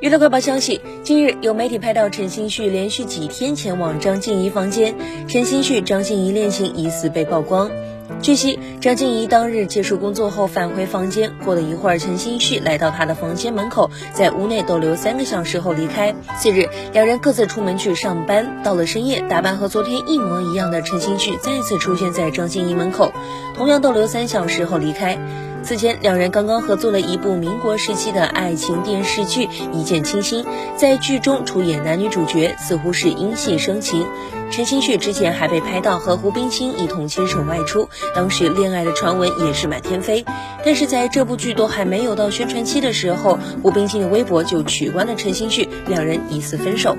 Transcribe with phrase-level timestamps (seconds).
[0.00, 4.94] 娱乐快报消息，近日有媒体拍到陈星旭连续几天前往张静怡房间，
[5.26, 7.70] 陈星旭、张静怡恋情疑似被曝光。
[8.20, 16.14] 据悉，张静怡当日结束工作后返回房间，过了一会儿，陈星旭来到她的房间门口，在屋内逗留三个小时后离开。
[16.38, 18.62] 次日，两人各自出门去上班。
[18.62, 23.12] 到了深夜，打扮和昨天一模一样的陈星旭再次出现在张静怡门口，
[23.56, 25.18] 同样逗留三小时后离开。
[25.66, 30.44] 此前，两人刚刚合作了一部民国时期的爱情电视剧《一见倾心》，
[30.76, 34.06] 在剧中出演男女主角，似乎是因戏生情。
[34.52, 40.24] 陈星旭之前还被拍到和胡冰卿一同牵手外出，当时恋爱的传闻也是满天飞。
[40.64, 46.96] 但是在这部剧都还没有到宣传期的时候，胡冰卿的微博就取关了陈星旭，两人疑似分手。